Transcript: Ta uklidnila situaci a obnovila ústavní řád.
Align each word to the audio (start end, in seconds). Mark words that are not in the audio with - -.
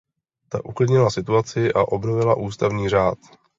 Ta 0.49 0.61
uklidnila 0.65 1.09
situaci 1.09 1.73
a 1.73 1.81
obnovila 1.83 2.35
ústavní 2.37 2.89
řád. 2.89 3.17